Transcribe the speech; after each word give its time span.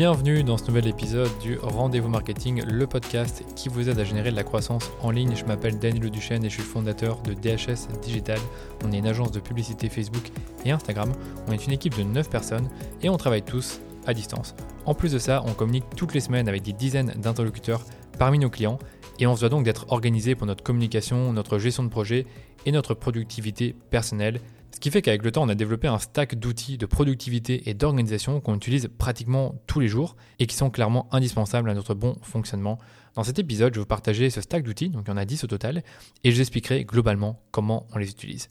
Bienvenue 0.00 0.42
dans 0.42 0.56
ce 0.56 0.64
nouvel 0.64 0.86
épisode 0.86 1.28
du 1.42 1.58
Rendez-vous 1.58 2.08
Marketing, 2.08 2.62
le 2.64 2.86
podcast 2.86 3.44
qui 3.54 3.68
vous 3.68 3.90
aide 3.90 3.98
à 3.98 4.04
générer 4.04 4.30
de 4.30 4.36
la 4.36 4.44
croissance 4.44 4.90
en 5.02 5.10
ligne. 5.10 5.36
Je 5.36 5.44
m'appelle 5.44 5.78
Daniel 5.78 6.10
Duchesne 6.10 6.42
et 6.42 6.48
je 6.48 6.54
suis 6.54 6.62
fondateur 6.62 7.20
de 7.20 7.34
DHS 7.34 7.86
Digital. 8.00 8.38
On 8.82 8.92
est 8.92 8.96
une 8.96 9.06
agence 9.06 9.30
de 9.30 9.40
publicité 9.40 9.90
Facebook 9.90 10.30
et 10.64 10.70
Instagram. 10.70 11.12
On 11.46 11.52
est 11.52 11.66
une 11.66 11.72
équipe 11.72 11.98
de 11.98 12.02
9 12.02 12.30
personnes 12.30 12.70
et 13.02 13.10
on 13.10 13.18
travaille 13.18 13.42
tous 13.42 13.82
à 14.06 14.14
distance. 14.14 14.54
En 14.86 14.94
plus 14.94 15.12
de 15.12 15.18
ça, 15.18 15.42
on 15.46 15.52
communique 15.52 15.84
toutes 15.94 16.14
les 16.14 16.20
semaines 16.20 16.48
avec 16.48 16.62
des 16.62 16.72
dizaines 16.72 17.12
d'interlocuteurs 17.18 17.84
parmi 18.18 18.38
nos 18.38 18.48
clients 18.48 18.78
et 19.18 19.26
on 19.26 19.36
se 19.36 19.40
doit 19.40 19.50
donc 19.50 19.66
d'être 19.66 19.84
organisé 19.92 20.34
pour 20.34 20.46
notre 20.46 20.64
communication, 20.64 21.30
notre 21.34 21.58
gestion 21.58 21.82
de 21.82 21.90
projet 21.90 22.24
et 22.64 22.72
notre 22.72 22.94
productivité 22.94 23.76
personnelle. 23.90 24.40
Ce 24.72 24.78
qui 24.80 24.90
fait 24.90 25.02
qu'avec 25.02 25.24
le 25.24 25.32
temps, 25.32 25.42
on 25.42 25.48
a 25.48 25.54
développé 25.54 25.88
un 25.88 25.98
stack 25.98 26.36
d'outils 26.36 26.78
de 26.78 26.86
productivité 26.86 27.68
et 27.68 27.74
d'organisation 27.74 28.40
qu'on 28.40 28.54
utilise 28.54 28.88
pratiquement 28.98 29.54
tous 29.66 29.80
les 29.80 29.88
jours 29.88 30.16
et 30.38 30.46
qui 30.46 30.54
sont 30.54 30.70
clairement 30.70 31.08
indispensables 31.12 31.68
à 31.68 31.74
notre 31.74 31.94
bon 31.94 32.16
fonctionnement. 32.22 32.78
Dans 33.14 33.24
cet 33.24 33.38
épisode, 33.38 33.74
je 33.74 33.80
vais 33.80 33.82
vous 33.82 33.86
partager 33.86 34.30
ce 34.30 34.40
stack 34.40 34.62
d'outils, 34.62 34.88
donc 34.88 35.04
il 35.06 35.10
y 35.10 35.12
en 35.12 35.16
a 35.16 35.24
10 35.24 35.44
au 35.44 35.46
total, 35.48 35.82
et 36.24 36.30
je 36.30 36.36
vous 36.36 36.40
expliquerai 36.40 36.84
globalement 36.84 37.42
comment 37.50 37.86
on 37.92 37.98
les 37.98 38.10
utilise. 38.10 38.48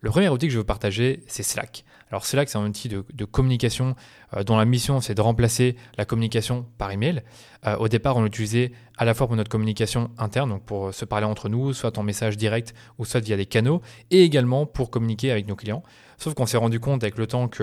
Le 0.00 0.10
premier 0.10 0.28
outil 0.28 0.46
que 0.46 0.52
je 0.52 0.58
vais 0.58 0.62
vous 0.62 0.66
partager, 0.66 1.22
c'est 1.28 1.44
Slack. 1.44 1.84
Alors 2.12 2.26
Slack, 2.26 2.50
c'est 2.50 2.58
un 2.58 2.66
outil 2.66 2.90
de, 2.90 3.24
communication 3.24 3.96
euh, 4.36 4.44
dont 4.44 4.58
la 4.58 4.66
mission, 4.66 5.00
c'est 5.00 5.14
de 5.14 5.22
remplacer 5.22 5.76
la 5.96 6.04
communication 6.04 6.66
par 6.76 6.90
email. 6.90 7.22
Euh, 7.66 7.76
au 7.78 7.88
départ, 7.88 8.18
on 8.18 8.22
l'utilisait 8.22 8.72
à 8.98 9.06
la 9.06 9.14
fois 9.14 9.26
pour 9.26 9.34
notre 9.34 9.48
communication 9.48 10.10
interne, 10.18 10.50
donc 10.50 10.62
pour 10.62 10.92
se 10.92 11.06
parler 11.06 11.24
entre 11.24 11.48
nous, 11.48 11.72
soit 11.72 11.96
en 11.96 12.02
message 12.02 12.36
direct 12.36 12.74
ou 12.98 13.06
soit 13.06 13.20
via 13.20 13.38
des 13.38 13.46
canaux, 13.46 13.80
et 14.10 14.24
également 14.24 14.66
pour 14.66 14.90
communiquer 14.90 15.30
avec 15.32 15.48
nos 15.48 15.56
clients. 15.56 15.82
Sauf 16.18 16.34
qu'on 16.34 16.44
s'est 16.44 16.58
rendu 16.58 16.80
compte 16.80 17.02
avec 17.02 17.16
le 17.16 17.26
temps 17.26 17.48
que 17.48 17.62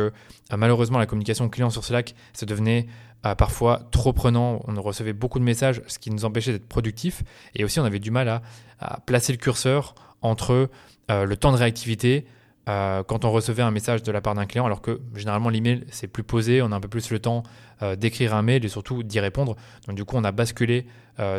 euh, 0.52 0.58
malheureusement, 0.58 0.98
la 0.98 1.06
communication 1.06 1.48
client 1.48 1.70
sur 1.70 1.84
Slack, 1.84 2.16
ça 2.34 2.48
devenait 2.48 2.88
parfois 3.38 3.82
trop 3.92 4.14
prenant. 4.14 4.62
On 4.66 4.82
recevait 4.82 5.12
beaucoup 5.12 5.40
de 5.40 5.44
messages, 5.44 5.82
ce 5.88 6.00
qui 6.00 6.10
nous 6.10 6.24
empêchait 6.24 6.54
d'être 6.54 6.70
productifs. 6.70 7.22
Et 7.54 7.66
aussi, 7.66 7.80
on 7.82 7.84
avait 7.84 8.00
du 8.00 8.12
mal 8.12 8.42
à 8.80 9.02
placer 9.06 9.34
le 9.34 9.38
curseur 9.38 9.94
entre 10.22 10.70
euh, 11.12 11.26
le 11.26 11.38
temps 11.38 11.52
de 11.52 11.58
réactivité 11.58 12.26
euh, 12.70 13.04
quand 13.04 13.26
on 13.26 13.32
recevait 13.32 13.64
un 13.64 13.72
message 13.72 14.04
de 14.04 14.12
la 14.12 14.22
part 14.22 14.36
d'un 14.36 14.46
client, 14.46 14.66
alors 14.66 14.82
que 14.82 15.02
généralement 15.16 15.50
l'email 15.50 15.86
c'est 15.90 16.08
plus 16.08 16.24
posé, 16.24 16.62
on 16.62 16.72
a 16.72 16.76
un 16.76 16.80
peu 16.80 16.88
plus 16.88 17.10
le 17.10 17.20
temps 17.20 17.44
euh, 17.82 17.96
d'écrire 17.96 18.36
un 18.36 18.42
mail 18.42 18.66
et 18.66 18.70
surtout 18.70 19.04
d'y 19.04 19.20
répondre. 19.20 19.56
Donc 19.88 19.96
du 19.96 20.06
coup 20.06 20.16
on 20.18 20.24
a 20.24 20.32
basculé 20.32 20.86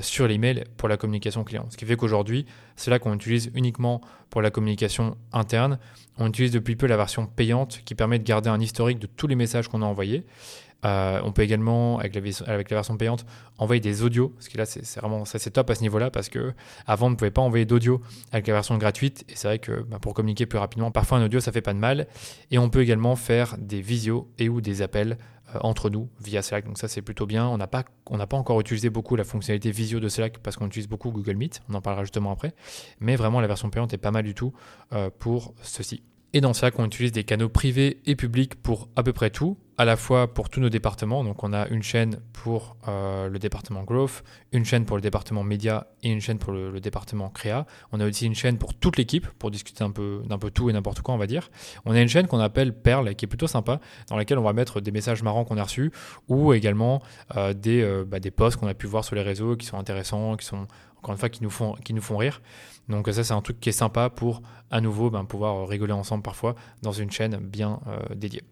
sur 0.03 0.29
l'email 0.29 0.65
pour 0.77 0.91
la 0.91 0.99
communication 0.99 1.43
client. 1.43 1.65
Ce 1.71 1.79
qui 1.79 1.87
fait 1.87 1.97
qu'aujourd'hui 1.97 2.45
c'est 2.77 2.91
là 2.91 2.99
qu'on 2.99 3.15
utilise 3.15 3.51
uniquement 3.55 4.03
pour 4.29 4.43
la 4.43 4.51
communication 4.51 5.17
interne. 5.33 5.79
On 6.19 6.29
utilise 6.29 6.51
depuis 6.51 6.77
peu 6.77 6.87
la 6.87 6.99
version 6.99 7.25
payante 7.25 7.81
qui 7.87 7.95
permet 7.95 8.19
de 8.19 8.25
garder 8.25 8.51
un 8.51 8.61
historique 8.61 8.99
de 8.99 9.07
tous 9.07 9.27
les 9.27 9.37
messages 9.37 9.69
qu'on 9.69 9.81
a 9.81 9.87
envoyés. 9.87 10.27
Euh, 10.85 11.21
on 11.25 11.33
peut 11.33 11.43
également, 11.43 11.99
avec 11.99 12.15
la, 12.15 12.23
avec 12.47 12.71
la, 12.71 12.77
version 12.77 12.97
payante, 12.97 13.27
envoyer 13.59 13.81
des 13.81 14.03
audios, 14.03 14.31
parce 14.31 14.49
que 14.49 14.57
là, 14.57 14.65
c'est 14.65 14.99
vraiment 14.99 15.25
c'est 15.25 15.51
top 15.51 15.69
à 15.69 15.75
ce 15.75 15.83
niveau-là, 15.83 16.11
parce 16.11 16.29
que 16.29 16.55
avant, 16.87 17.09
on 17.09 17.11
ne 17.11 17.17
pouvait 17.17 17.31
pas 17.31 17.43
envoyer 17.43 17.67
d'audio 17.67 18.01
avec 18.33 18.47
la 18.47 18.55
version 18.55 18.79
gratuite, 18.79 19.25
et 19.29 19.37
c'est 19.37 19.49
vrai 19.49 19.59
que 19.59 19.83
bah, 19.83 19.99
pour 20.01 20.15
communiquer 20.15 20.47
plus 20.47 20.59
rapidement, 20.59 20.91
parfois 20.91 21.19
un 21.19 21.25
audio, 21.25 21.41
ça 21.41 21.53
fait 21.53 21.61
pas 21.61 21.75
de 21.75 21.79
mal. 21.79 22.07
Et 22.51 22.59
on 22.59 22.71
peut 22.71 22.81
également 22.81 23.17
faire 23.17 23.57
des 23.59 23.81
visios 23.81 24.31
et 24.39 24.49
ou 24.49 24.61
des 24.61 24.83
appels 24.83 25.13
euh, 25.13 25.40
entre 25.61 25.91
nous 25.91 26.09
via 26.21 26.43
Slack, 26.43 26.65
donc 26.65 26.79
ça, 26.79 26.89
c'est 26.89 27.03
plutôt 27.03 27.27
bien. 27.27 27.47
On 27.49 27.59
n'a 27.59 27.67
pas 27.67 27.85
encore 28.37 28.61
utilisé 28.61 28.91
beaucoup 28.91 29.17
la 29.17 29.25
fonctionnalité 29.25 29.71
visio 29.71 30.01
de 30.01 30.09
Slack, 30.09 30.39
parce 30.39 30.57
qu'on 30.57 30.67
utilise 30.67 30.89
beaucoup 30.89 31.11
Google 31.11 31.37
Meet, 31.37 31.63
on 31.69 31.75
en 31.75 31.81
parlera 31.81 32.05
justement 32.05 32.33
après, 32.33 32.55
mais 33.01 33.17
vraiment, 33.17 33.41
la 33.41 33.47
version 33.47 33.71
payante 33.71 33.93
est 33.93 33.99
pas 33.99 34.11
mal 34.11 34.25
du 34.25 34.35
tout 34.35 34.53
euh, 34.93 35.11
pour 35.19 35.55
ceci. 35.63 36.03
Et 36.33 36.41
dans 36.41 36.55
Slack, 36.55 36.79
on 36.79 36.85
utilise 36.85 37.11
des 37.11 37.25
canaux 37.25 37.49
privés 37.49 37.99
et 38.07 38.15
publics 38.15 38.55
pour 38.55 38.89
à 38.95 39.03
peu 39.03 39.13
près 39.13 39.31
tout, 39.31 39.57
à 39.79 39.85
la 39.85 39.97
fois 39.97 40.33
pour 40.33 40.49
tous 40.49 40.61
nos 40.61 40.69
départements. 40.69 41.25
Donc 41.25 41.43
on 41.43 41.53
a 41.53 41.67
une 41.69 41.83
chaîne 41.83 42.21
pour 42.33 42.77
euh, 42.87 43.29
le 43.29 43.39
département 43.41 43.83
Growth, 43.83 44.23
une 44.53 44.65
chaîne 44.65 44.85
pour 44.85 44.97
le 44.97 45.03
département 45.03 45.43
Média 45.43 45.89
et 46.05 46.11
une 46.11 46.21
chaîne 46.21 46.39
pour 46.39 46.53
le, 46.53 46.79
département 46.79 47.31
Créa. 47.31 47.67
On 47.91 47.99
a 47.99 48.07
aussi 48.07 48.27
une 48.27 48.37
chaîne 48.37 48.59
pour 48.59 48.75
toute 48.75 48.97
l'équipe 48.97 49.27
pour 49.39 49.51
discuter 49.51 49.83
un 49.83 49.91
peu 49.91 50.23
d'un 50.25 50.39
peu 50.39 50.53
tout 50.53 50.71
et 50.71 50.73
n'importe 50.73 51.01
quoi, 51.01 51.15
on 51.15 51.19
va 51.19 51.27
dire. 51.27 51.51
On 51.85 51.93
a 51.93 52.01
une 52.01 52.09
chaîne 52.09 52.29
qu'on 52.29 52.39
appelle 52.39 52.75
Perle 52.75 53.17
qui 53.17 53.25
est 53.25 53.29
plutôt 53.29 53.49
sympa, 53.49 53.81
dans 54.09 54.17
laquelle 54.17 54.39
on 54.39 54.45
va 54.45 54.53
mettre 54.53 54.81
des 54.81 54.93
messages 54.93 55.25
marrants 55.25 55.45
qu'on 55.45 55.57
a 55.57 55.65
reçus 55.65 55.91
ou 56.29 56.53
également 56.53 57.03
euh, 57.37 57.55
des, 57.55 57.83
euh, 57.83 58.05
bah, 58.07 58.21
des 58.21 58.31
posts 58.31 58.57
qu'on 58.59 58.69
a 58.69 58.75
pu 58.75 58.87
voir 58.87 59.05
sur 59.05 59.17
les 59.17 59.23
réseaux 59.23 59.57
qui 59.57 59.67
sont 59.67 59.79
intéressants, 59.79 60.37
qui 60.37 60.47
sont 60.47 60.69
encore 61.01 61.13
une 61.13 61.19
fois 61.19 61.31
qui 61.31 61.43
nous 61.43 61.51
font, 61.51 61.73
qui 61.85 61.95
nous 61.95 62.03
font 62.03 62.19
rire. 62.19 62.43
Donc 62.89 63.09
ça 63.09 63.25
c'est 63.25 63.33
un 63.33 63.41
truc 63.41 63.59
qui 63.61 63.71
est 63.71 63.73
sympa 63.73 64.11
pour 64.11 64.43
à 64.71 64.81
nouveau 64.81 65.11
ben, 65.11 65.25
pouvoir 65.25 65.67
rigoler 65.67 65.93
ensemble 65.93 66.23
parfois 66.23 66.55
dans 66.83 66.93
une 66.93 67.11
chaîne 67.11 67.37
bien 67.37 67.81
euh, 67.87 68.15
dédiée. 68.15 68.43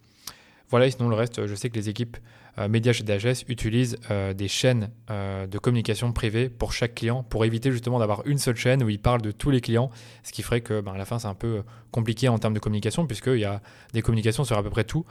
Voilà, 0.71 0.91
sinon 0.91 1.09
le 1.09 1.15
reste, 1.15 1.47
je 1.47 1.55
sais 1.55 1.71
que 1.71 1.77
les 1.77 1.89
équipes 1.89 2.19
euh, 2.59 2.69
médias 2.69 2.93
chez 2.93 3.03
DHS 3.03 3.45
utilisent 3.49 3.97
euh, 4.11 4.35
des 4.35 4.49
chaînes 4.49 4.91
de 5.09 5.59
communication 5.59 6.13
privées 6.13 6.49
pour 6.49 6.73
chaque 6.73 6.95
client 6.95 7.23
pour 7.23 7.45
éviter 7.45 7.73
justement 7.73 7.99
d'avoir 7.99 8.27
une 8.27 8.39
seule 8.39 8.57
chaîne 8.57 8.83
où 8.83 8.89
ils 8.89 9.01
parlent 9.01 9.23
de 9.23 9.31
tous 9.31 9.51
les 9.51 9.61
clients, 9.61 9.91
ce 10.23 10.33
qui 10.33 10.43
ferait 10.43 10.61
que 10.61 10.81
ben, 10.81 10.93
à 10.93 10.99
la 10.99 11.05
fin 11.05 11.19
c'est 11.19 11.29
un 11.29 11.35
peu 11.35 11.63
compliqué 11.91 12.29
en 12.29 12.39
termes 12.39 12.55
de 12.55 12.59
communication 12.59 13.07
puisqu'il 13.07 13.41
y 13.41 13.45
a 13.45 13.61
des 13.93 14.03
communications 14.03 14.45
sur 14.45 14.57
à 14.59 14.63
peu 14.63 14.71
près 14.71 14.85
tout, 14.85 15.05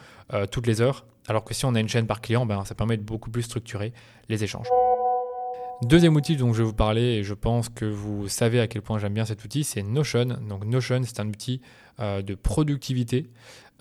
toutes 0.52 0.68
les 0.68 0.82
heures, 0.82 1.06
alors 1.28 1.44
que 1.44 1.54
si 1.54 1.66
on 1.66 1.76
a 1.76 1.80
une 1.80 1.90
chaîne 1.90 2.08
par 2.08 2.22
client, 2.22 2.46
ben, 2.46 2.64
ça 2.66 2.76
permet 2.76 2.98
de 2.98 3.04
beaucoup 3.04 3.30
plus 3.30 3.44
structurer 3.44 3.94
les 4.30 4.44
échanges. 4.44 4.68
Deuxième 5.84 6.16
outil 6.16 6.36
dont 6.38 6.54
je 6.54 6.64
vais 6.64 6.64
vous 6.64 6.74
parler, 6.74 7.02
et 7.02 7.24
je 7.24 7.36
pense 7.36 7.70
que 7.70 7.86
vous 7.86 8.28
savez 8.28 8.60
à 8.60 8.68
quel 8.68 8.82
point 8.82 8.98
j'aime 8.98 9.14
bien 9.14 9.26
cet 9.26 9.46
outil, 9.46 9.64
c'est 9.64 9.84
Notion. 9.84 10.26
Donc 10.26 10.66
Notion, 10.66 11.02
c'est 11.04 11.20
un 11.20 11.28
outil 11.28 11.62
euh, 12.00 12.24
de 12.24 12.34
productivité 12.34 13.30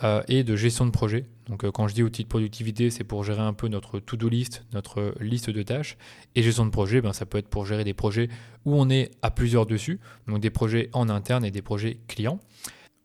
euh, 0.05 0.23
et 0.29 0.45
de 0.45 0.57
gestion 0.57 0.85
de 0.85 0.91
projet. 0.91 1.25
Donc 1.49 1.65
euh, 1.65 1.71
quand 1.71 1.89
je 1.89 1.95
dis 1.95 2.03
outil 2.03 2.25
de 2.25 2.29
productivité, 2.29 2.91
c'est 2.91 3.03
pour 3.03 3.25
gérer 3.25 3.41
un 3.41 3.55
peu 3.55 3.69
notre 3.69 3.99
to-do 3.99 4.29
list, 4.29 4.67
notre 4.75 5.15
liste 5.21 5.49
de 5.49 5.63
tâches. 5.63 5.97
Et 6.35 6.43
gestion 6.43 6.67
de 6.67 6.71
projet, 6.71 7.01
ben, 7.01 7.15
ça 7.15 7.25
peut 7.25 7.39
être 7.39 7.49
pour 7.49 7.65
gérer 7.65 7.83
des 7.83 7.95
projets 7.95 8.29
où 8.67 8.75
on 8.75 8.91
est 8.91 9.11
à 9.23 9.31
plusieurs 9.31 9.65
dessus, 9.65 9.99
donc 10.29 10.41
des 10.41 10.51
projets 10.51 10.91
en 10.93 11.09
interne 11.09 11.47
et 11.47 11.51
des 11.51 11.63
projets 11.63 11.99
clients. 12.09 12.41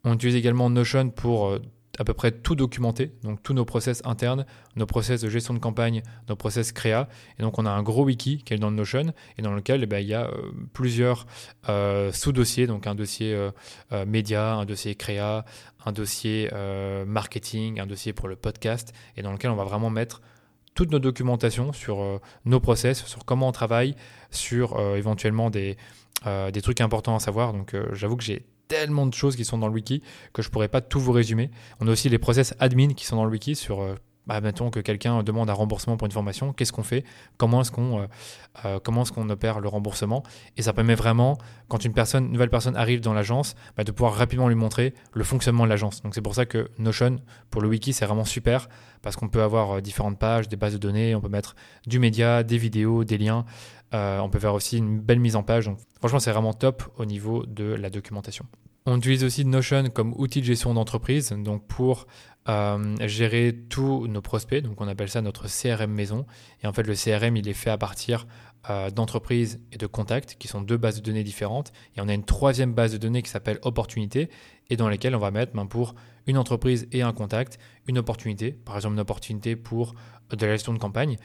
On 0.04 0.14
utilise 0.14 0.36
également 0.36 0.68
Notion 0.68 1.08
pour 1.08 1.58
à 2.02 2.04
peu 2.04 2.14
près 2.14 2.32
tout 2.32 2.56
documenté, 2.56 3.12
donc 3.22 3.40
tous 3.44 3.54
nos 3.54 3.64
process 3.64 4.02
internes, 4.04 4.44
nos 4.74 4.86
process 4.86 5.20
de 5.20 5.28
gestion 5.28 5.54
de 5.54 5.60
campagne, 5.60 6.02
nos 6.28 6.34
process 6.34 6.72
créa. 6.72 7.08
Et 7.38 7.42
donc 7.42 7.60
on 7.60 7.64
a 7.64 7.70
un 7.70 7.82
gros 7.84 8.04
wiki 8.04 8.42
qui 8.42 8.54
est 8.54 8.58
dans 8.58 8.72
Notion 8.72 9.12
et 9.38 9.42
dans 9.42 9.54
lequel 9.54 9.84
eh 9.84 9.86
ben, 9.86 9.98
il 9.98 10.08
y 10.08 10.14
a 10.14 10.26
euh, 10.26 10.50
plusieurs 10.72 11.26
euh, 11.68 12.10
sous-dossiers, 12.10 12.66
donc 12.66 12.88
un 12.88 12.96
dossier 12.96 13.32
euh, 13.32 14.04
média, 14.04 14.54
un 14.54 14.64
dossier 14.64 14.96
créa, 14.96 15.44
un 15.86 15.92
dossier 15.92 16.50
marketing, 17.06 17.78
un 17.78 17.86
dossier 17.86 18.12
pour 18.12 18.28
le 18.28 18.36
podcast, 18.36 18.92
et 19.16 19.22
dans 19.22 19.32
lequel 19.32 19.50
on 19.50 19.56
va 19.56 19.64
vraiment 19.64 19.90
mettre 19.90 20.22
toute 20.74 20.90
nos 20.90 20.98
documentation 20.98 21.72
sur 21.72 22.20
nos 22.44 22.60
process, 22.60 23.04
sur 23.04 23.24
comment 23.24 23.48
on 23.48 23.52
travaille, 23.52 23.94
sur 24.30 24.80
éventuellement 24.96 25.50
des, 25.50 25.76
des 26.24 26.62
trucs 26.62 26.80
importants 26.80 27.16
à 27.16 27.18
savoir. 27.18 27.52
Donc 27.52 27.74
j'avoue 27.92 28.16
que 28.16 28.22
j'ai 28.22 28.46
tellement 28.68 29.06
de 29.06 29.14
choses 29.14 29.36
qui 29.36 29.44
sont 29.44 29.58
dans 29.58 29.68
le 29.68 29.74
wiki 29.74 30.02
que 30.32 30.42
je 30.42 30.50
pourrais 30.50 30.68
pas 30.68 30.80
tout 30.80 31.00
vous 31.00 31.12
résumer. 31.12 31.50
On 31.80 31.88
a 31.88 31.90
aussi 31.92 32.08
les 32.08 32.18
process 32.18 32.54
admin 32.58 32.94
qui 32.94 33.06
sont 33.06 33.16
dans 33.16 33.24
le 33.24 33.30
wiki 33.30 33.54
sur 33.54 33.80
euh, 33.80 33.94
bah, 34.26 34.40
mettons 34.40 34.70
que 34.70 34.80
quelqu'un 34.80 35.22
demande 35.22 35.50
un 35.50 35.54
remboursement 35.54 35.96
pour 35.96 36.06
une 36.06 36.12
formation, 36.12 36.52
qu'est-ce 36.52 36.72
qu'on 36.72 36.82
fait? 36.82 37.04
Comment 37.36 37.62
est-ce 37.62 37.72
qu'on 37.72 38.02
euh, 38.02 38.06
euh, 38.64 38.78
est-ce 39.02 39.30
opère 39.30 39.60
le 39.60 39.68
remboursement? 39.68 40.22
Et 40.56 40.62
ça 40.62 40.72
permet 40.72 40.94
vraiment, 40.94 41.38
quand 41.68 41.84
une 41.84 41.92
personne, 41.92 42.30
nouvelle 42.30 42.50
personne 42.50 42.76
arrive 42.76 43.00
dans 43.00 43.14
l'agence, 43.14 43.54
bah, 43.76 43.84
de 43.84 43.90
pouvoir 43.90 44.14
rapidement 44.14 44.48
lui 44.48 44.54
montrer 44.54 44.94
le 45.12 45.24
fonctionnement 45.24 45.64
de 45.64 45.68
l'agence. 45.68 46.02
Donc 46.02 46.14
c'est 46.14 46.22
pour 46.22 46.34
ça 46.34 46.46
que 46.46 46.70
Notion, 46.78 47.16
pour 47.50 47.62
le 47.62 47.68
wiki, 47.68 47.92
c'est 47.92 48.06
vraiment 48.06 48.24
super 48.24 48.68
parce 49.02 49.16
qu'on 49.16 49.28
peut 49.28 49.42
avoir 49.42 49.82
différentes 49.82 50.18
pages, 50.18 50.48
des 50.48 50.56
bases 50.56 50.74
de 50.74 50.78
données, 50.78 51.14
on 51.16 51.20
peut 51.20 51.28
mettre 51.28 51.56
du 51.86 51.98
média, 51.98 52.44
des 52.44 52.58
vidéos, 52.58 53.02
des 53.02 53.18
liens. 53.18 53.44
on 53.92 54.28
peut 54.30 54.38
faire 54.38 54.54
aussi 54.54 54.78
une 54.78 55.00
belle 55.00 55.18
mise 55.18 55.34
en 55.34 55.42
page. 55.42 55.66
Donc 55.66 55.78
franchement, 55.98 56.20
c'est 56.20 56.30
vraiment 56.30 56.52
top 56.52 56.84
au 56.98 57.04
niveau 57.04 57.44
de 57.46 57.64
la 57.64 57.90
documentation. 57.90 58.46
On 58.84 58.98
utilise 58.98 59.22
aussi 59.22 59.44
Notion 59.44 59.90
comme 59.90 60.12
outil 60.16 60.40
de 60.40 60.46
gestion 60.46 60.74
d'entreprise, 60.74 61.30
donc 61.30 61.66
pour 61.66 62.06
euh, 62.48 62.96
gérer 63.06 63.56
tous 63.68 64.08
nos 64.08 64.20
prospects. 64.20 64.62
Donc 64.62 64.80
on 64.80 64.88
appelle 64.88 65.08
ça 65.08 65.22
notre 65.22 65.46
CRM 65.46 65.92
maison. 65.92 66.26
Et 66.62 66.66
en 66.66 66.72
fait, 66.72 66.82
le 66.82 66.94
CRM, 66.94 67.36
il 67.36 67.48
est 67.48 67.52
fait 67.52 67.70
à 67.70 67.78
partir 67.78 68.26
euh, 68.70 68.90
d'entreprises 68.90 69.60
et 69.72 69.76
de 69.76 69.86
contacts, 69.86 70.36
qui 70.38 70.48
sont 70.48 70.60
deux 70.60 70.76
bases 70.76 70.96
de 70.96 71.02
données 71.02 71.24
différentes. 71.24 71.72
Et 71.96 72.00
on 72.00 72.08
a 72.08 72.14
une 72.14 72.24
troisième 72.24 72.74
base 72.74 72.92
de 72.92 72.98
données 72.98 73.22
qui 73.22 73.30
s'appelle 73.30 73.58
opportunité, 73.62 74.30
et 74.70 74.76
dans 74.76 74.88
laquelle 74.88 75.14
on 75.14 75.18
va 75.18 75.30
mettre 75.30 75.52
ben, 75.52 75.66
pour 75.66 75.94
une 76.26 76.38
entreprise 76.38 76.86
et 76.92 77.02
un 77.02 77.12
contact, 77.12 77.58
une 77.88 77.98
opportunité, 77.98 78.52
par 78.52 78.76
exemple 78.76 78.94
une 78.94 79.00
opportunité 79.00 79.56
pour 79.56 79.94
de 80.30 80.46
la 80.46 80.52
gestion 80.52 80.72
de 80.72 80.78
campagne. 80.78 81.16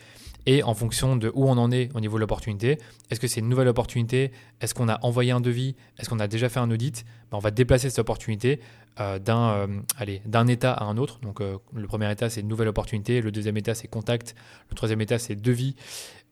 Et 0.46 0.64
en 0.64 0.74
fonction 0.74 1.18
de 1.18 1.32
où 1.36 1.46
on 1.46 1.58
en 1.58 1.72
est 1.72 1.94
au 1.94 2.00
niveau 2.00 2.16
de 2.16 2.22
l'opportunité, 2.22 2.78
est-ce 3.10 3.20
que 3.20 3.28
c'est 3.28 3.42
une 3.42 3.50
nouvelle 3.50 3.68
opportunité? 3.68 4.32
Est-ce 4.62 4.74
qu'on 4.74 4.88
a 4.88 4.98
envoyé 5.04 5.32
un 5.32 5.42
devis? 5.42 5.76
Est-ce 6.00 6.10
qu'on 6.10 6.20
a 6.20 6.28
déjà 6.28 6.48
fait 6.48 6.60
un 6.60 6.72
audit? 6.72 7.06
Ben, 7.32 7.38
On 7.38 7.42
va 7.42 7.52
déplacer 7.52 7.90
cette 7.90 8.00
opportunité 8.00 8.62
euh, 9.00 9.20
d'un 9.20 9.68
euh, 10.00 10.46
état 10.48 10.72
à 10.72 10.86
un 10.86 10.98
autre. 10.98 11.20
Donc 11.20 11.42
euh, 11.42 11.58
le 11.74 11.86
premier 11.86 12.10
état 12.12 12.30
c'est 12.30 12.44
nouvelle 12.44 12.70
opportunité, 12.70 13.22
le 13.22 13.32
deuxième 13.32 13.58
état 13.58 13.76
c'est 13.76 13.88
contact, 13.88 14.36
le 14.70 14.76
troisième 14.76 15.02
état 15.02 15.20
c'est 15.20 15.36
devis, 15.36 15.76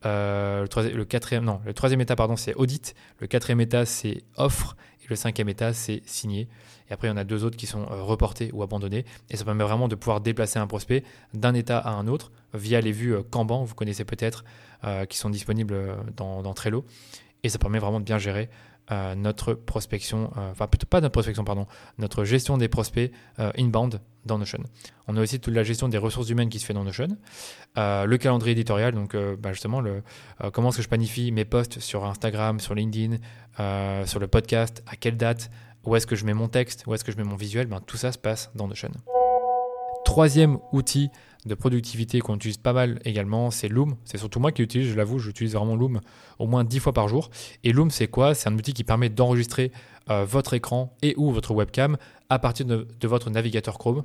le, 0.05 0.67
troisième, 0.67 1.05
quatrième 1.05 1.43
non 1.43 1.61
le 1.65 1.73
troisième 1.73 2.01
état 2.01 2.15
pardon 2.15 2.35
c'est 2.35 2.53
audit, 2.55 2.95
le 3.19 3.27
quatrième 3.27 3.61
état 3.61 3.85
c'est 3.85 4.23
offre 4.37 4.75
Et 5.05 5.07
le 5.09 5.15
cinquième 5.15 5.49
état, 5.49 5.73
c'est 5.73 6.01
signer. 6.05 6.47
Et 6.89 6.93
après, 6.93 7.07
il 7.07 7.11
y 7.11 7.13
en 7.13 7.17
a 7.17 7.23
deux 7.23 7.43
autres 7.43 7.57
qui 7.57 7.67
sont 7.67 7.85
reportés 7.85 8.49
ou 8.53 8.63
abandonnés. 8.63 9.05
Et 9.29 9.37
ça 9.37 9.45
permet 9.45 9.63
vraiment 9.63 9.87
de 9.87 9.95
pouvoir 9.95 10.21
déplacer 10.21 10.59
un 10.59 10.67
prospect 10.67 11.03
d'un 11.33 11.53
état 11.53 11.77
à 11.77 11.91
un 11.91 12.07
autre 12.07 12.31
via 12.53 12.81
les 12.81 12.91
vues 12.91 13.15
Kanban, 13.29 13.63
vous 13.63 13.75
connaissez 13.75 14.05
peut-être, 14.05 14.43
qui 15.09 15.17
sont 15.17 15.29
disponibles 15.29 15.75
dans, 16.15 16.41
dans 16.41 16.53
Trello. 16.53 16.85
Et 17.43 17.49
ça 17.49 17.59
permet 17.59 17.79
vraiment 17.79 17.99
de 17.99 18.05
bien 18.05 18.17
gérer 18.17 18.49
euh, 18.91 19.15
notre 19.15 19.53
prospection, 19.53 20.31
euh, 20.37 20.51
enfin 20.51 20.67
plutôt 20.67 20.85
pas 20.85 21.01
notre 21.01 21.13
prospection, 21.13 21.43
pardon, 21.43 21.65
notre 21.97 22.23
gestion 22.23 22.57
des 22.57 22.67
prospects 22.67 23.11
euh, 23.39 23.51
inbound 23.57 23.99
dans 24.25 24.37
Notion. 24.37 24.59
On 25.07 25.17
a 25.17 25.21
aussi 25.21 25.39
toute 25.39 25.55
la 25.55 25.63
gestion 25.63 25.87
des 25.87 25.97
ressources 25.97 26.29
humaines 26.29 26.49
qui 26.49 26.59
se 26.59 26.65
fait 26.65 26.73
dans 26.73 26.83
Notion, 26.83 27.07
le 27.75 28.15
calendrier 28.17 28.51
éditorial, 28.51 28.93
donc 28.93 29.15
bah, 29.15 29.53
justement 29.53 29.81
le, 29.81 30.01
comment 30.51 30.69
est-ce 30.69 30.77
que 30.77 30.83
je 30.83 30.87
planifie 30.87 31.31
mes 31.31 31.45
posts 31.45 31.79
sur 31.79 32.05
Instagram, 32.05 32.59
sur 32.59 32.73
LinkedIn, 32.73 33.17
sur 34.05 34.19
le 34.19 34.27
podcast, 34.27 34.83
à 34.87 34.95
quelle 34.95 35.17
date, 35.17 35.51
où 35.83 35.95
est-ce 35.95 36.07
que 36.07 36.15
je 36.15 36.25
mets 36.25 36.33
mon 36.33 36.47
texte, 36.47 36.85
où 36.87 36.93
est-ce 36.95 37.03
que 37.03 37.11
je 37.11 37.17
mets 37.17 37.23
mon 37.23 37.35
visuel, 37.35 37.67
ben, 37.67 37.81
tout 37.81 37.97
ça 37.97 38.11
se 38.11 38.17
passe 38.17 38.49
dans 38.55 38.67
Notion. 38.67 38.89
Troisième 40.05 40.57
outil 40.71 41.09
de 41.45 41.55
productivité 41.55 42.19
qu'on 42.19 42.35
utilise 42.35 42.57
pas 42.57 42.73
mal 42.73 42.99
également, 43.05 43.51
c'est 43.51 43.67
Loom. 43.67 43.95
C'est 44.03 44.17
surtout 44.17 44.39
moi 44.39 44.51
qui 44.51 44.61
l'utilise, 44.61 44.89
je 44.89 44.95
l'avoue, 44.95 45.19
j'utilise 45.19 45.53
vraiment 45.53 45.75
Loom 45.75 46.01
au 46.39 46.47
moins 46.47 46.63
10 46.63 46.79
fois 46.79 46.93
par 46.93 47.07
jour. 47.07 47.29
Et 47.63 47.71
Loom, 47.71 47.91
c'est 47.91 48.07
quoi? 48.07 48.33
C'est 48.33 48.49
un 48.49 48.55
outil 48.55 48.73
qui 48.73 48.83
permet 48.83 49.09
d'enregistrer 49.09 49.71
euh, 50.09 50.25
votre 50.25 50.53
écran 50.53 50.95
et 51.01 51.13
ou 51.17 51.31
votre 51.31 51.53
webcam 51.53 51.97
à 52.29 52.39
partir 52.39 52.65
de, 52.65 52.87
votre 53.03 53.29
navigateur 53.29 53.77
Chrome. 53.77 54.03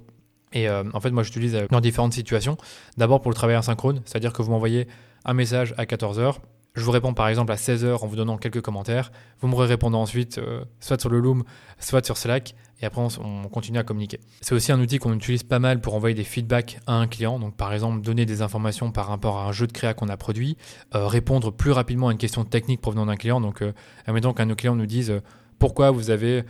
Et 0.52 0.68
euh, 0.68 0.84
en 0.92 1.00
fait, 1.00 1.10
moi, 1.10 1.22
j'utilise 1.22 1.54
euh, 1.54 1.66
dans 1.70 1.80
différentes 1.80 2.12
situations. 2.12 2.56
D'abord 2.96 3.20
pour 3.22 3.30
le 3.30 3.36
travail 3.36 3.56
asynchrone, 3.56 4.02
c'est-à-dire 4.04 4.32
que 4.32 4.42
vous 4.42 4.50
m'envoyez 4.50 4.86
un 5.24 5.34
message 5.34 5.74
à 5.78 5.84
14h, 5.84 6.36
je 6.74 6.82
vous 6.84 6.90
réponds 6.90 7.14
par 7.14 7.28
exemple 7.28 7.52
à 7.52 7.56
16h 7.56 8.02
en 8.02 8.06
vous 8.06 8.16
donnant 8.16 8.38
quelques 8.38 8.60
commentaires. 8.60 9.10
Vous 9.40 9.48
me 9.48 9.54
répondez 9.54 9.96
ensuite 9.96 10.40
soit 10.78 11.00
sur 11.00 11.10
le 11.10 11.18
Loom, 11.18 11.44
soit 11.78 12.04
sur 12.04 12.16
Slack 12.16 12.54
et 12.82 12.86
après 12.86 13.00
on, 13.00 13.48
continue 13.48 13.78
à 13.78 13.82
communiquer. 13.82 14.20
C'est 14.40 14.54
aussi 14.54 14.72
un 14.72 14.80
outil 14.80 14.98
qu'on 14.98 15.12
utilise 15.12 15.42
pas 15.42 15.58
mal 15.58 15.80
pour 15.80 15.94
envoyer 15.94 16.14
des 16.14 16.24
feedbacks 16.24 16.78
à 16.86 16.94
un 16.94 17.06
client, 17.06 17.38
donc 17.38 17.56
par 17.56 17.72
exemple 17.72 18.00
donner 18.00 18.26
des 18.26 18.42
informations 18.42 18.90
par 18.90 19.06
rapport 19.06 19.38
à 19.38 19.46
un 19.46 19.52
jeu 19.52 19.66
de 19.66 19.72
créa 19.72 19.94
qu'on 19.94 20.08
a 20.08 20.16
produit, 20.16 20.56
euh, 20.94 21.06
répondre 21.06 21.52
plus 21.52 21.72
rapidement 21.72 22.08
à 22.08 22.12
une 22.12 22.18
question 22.18 22.44
technique 22.44 22.80
provenant 22.80 23.06
d'un 23.06 23.16
client, 23.16 23.40
donc 23.40 23.62
euh, 23.62 23.72
admettons 24.06 24.32
qu'un 24.32 24.44
de 24.44 24.50
nos 24.50 24.56
clients 24.56 24.76
nous 24.76 24.86
dise 24.86 25.10
euh, 25.10 25.20
pourquoi 25.58 25.90
vous 25.90 26.10
avez 26.10 26.42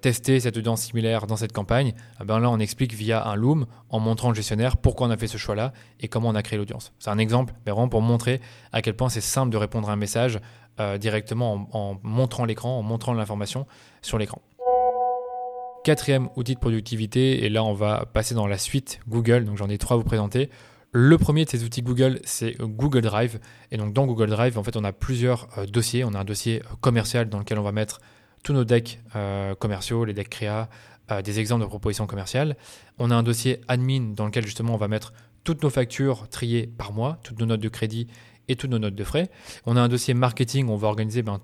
testé 0.00 0.40
cette 0.40 0.56
audience 0.56 0.82
similaire 0.82 1.26
dans 1.26 1.36
cette 1.36 1.52
campagne, 1.52 1.92
eh 2.20 2.24
ben 2.24 2.40
là 2.40 2.50
on 2.50 2.58
explique 2.58 2.94
via 2.94 3.26
un 3.26 3.34
Loom 3.34 3.66
en 3.90 4.00
montrant 4.00 4.30
le 4.30 4.34
gestionnaire 4.34 4.76
pourquoi 4.76 5.06
on 5.06 5.10
a 5.10 5.16
fait 5.16 5.26
ce 5.26 5.36
choix-là 5.36 5.72
et 6.00 6.08
comment 6.08 6.30
on 6.30 6.34
a 6.34 6.42
créé 6.42 6.58
l'audience. 6.58 6.92
C'est 6.98 7.10
un 7.10 7.18
exemple, 7.18 7.54
mais 7.66 7.72
vraiment 7.72 7.88
pour 7.88 8.02
montrer 8.02 8.40
à 8.72 8.82
quel 8.82 8.94
point 8.96 9.08
c'est 9.08 9.20
simple 9.20 9.52
de 9.52 9.56
répondre 9.56 9.90
à 9.90 9.92
un 9.92 9.96
message 9.96 10.40
directement 10.98 11.68
en 11.72 12.00
montrant 12.02 12.44
l'écran, 12.44 12.78
en 12.78 12.82
montrant 12.82 13.12
l'information 13.12 13.66
sur 14.02 14.18
l'écran. 14.18 14.40
Quatrième 15.84 16.30
outil 16.36 16.54
de 16.54 16.60
productivité, 16.60 17.44
et 17.44 17.50
là 17.50 17.62
on 17.62 17.74
va 17.74 18.06
passer 18.06 18.34
dans 18.34 18.46
la 18.46 18.56
suite 18.56 19.00
Google, 19.06 19.44
donc 19.44 19.58
j'en 19.58 19.68
ai 19.68 19.76
trois 19.76 19.96
à 19.96 19.98
vous 19.98 20.04
présenter. 20.04 20.48
Le 20.96 21.18
premier 21.18 21.44
de 21.44 21.50
ces 21.50 21.64
outils 21.64 21.82
Google, 21.82 22.20
c'est 22.22 22.56
Google 22.56 23.00
Drive. 23.00 23.40
Et 23.72 23.76
donc 23.76 23.92
dans 23.92 24.06
Google 24.06 24.30
Drive, 24.30 24.56
en 24.56 24.62
fait, 24.62 24.76
on 24.76 24.84
a 24.84 24.92
plusieurs 24.92 25.48
euh, 25.58 25.66
dossiers. 25.66 26.04
On 26.04 26.14
a 26.14 26.20
un 26.20 26.24
dossier 26.24 26.62
euh, 26.62 26.76
commercial 26.80 27.28
dans 27.28 27.40
lequel 27.40 27.58
on 27.58 27.64
va 27.64 27.72
mettre 27.72 27.98
tous 28.44 28.52
nos 28.52 28.64
decks 28.64 29.00
euh, 29.16 29.56
commerciaux, 29.56 30.04
les 30.04 30.12
decks 30.12 30.28
créa, 30.28 30.68
des 31.22 31.38
exemples 31.38 31.64
de 31.64 31.68
propositions 31.68 32.06
commerciales. 32.06 32.56
On 32.96 33.10
a 33.10 33.14
un 33.14 33.22
dossier 33.22 33.60
admin 33.68 34.14
dans 34.14 34.24
lequel 34.24 34.46
justement 34.46 34.72
on 34.72 34.78
va 34.78 34.88
mettre 34.88 35.12
toutes 35.44 35.62
nos 35.62 35.68
factures 35.68 36.28
triées 36.28 36.66
par 36.66 36.92
mois, 36.92 37.18
toutes 37.22 37.38
nos 37.38 37.44
notes 37.44 37.60
de 37.60 37.68
crédit 37.68 38.06
et 38.48 38.56
toutes 38.56 38.70
nos 38.70 38.78
notes 38.78 38.94
de 38.94 39.04
frais. 39.04 39.30
On 39.66 39.76
a 39.76 39.80
un 39.80 39.88
dossier 39.88 40.14
marketing 40.14 40.68
où 40.68 40.72
on 40.72 40.76
va 40.76 40.88
organiser 40.88 41.22
ben, 41.22 41.38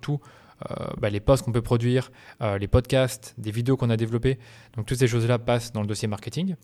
euh, 0.70 0.86
bah, 0.98 1.10
les 1.10 1.20
posts 1.20 1.44
qu'on 1.44 1.52
peut 1.52 1.62
produire, 1.62 2.10
euh, 2.42 2.58
les 2.58 2.68
podcasts, 2.68 3.34
des 3.38 3.50
vidéos 3.50 3.76
qu'on 3.76 3.90
a 3.90 3.96
développées. 3.96 4.38
Donc 4.76 4.86
toutes 4.86 4.98
ces 4.98 5.06
choses-là 5.06 5.38
passent 5.38 5.72
dans 5.72 5.80
le 5.80 5.86
dossier 5.86 6.08
marketing. 6.08 6.56